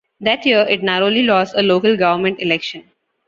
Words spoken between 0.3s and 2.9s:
year it narrowly lost a local government election.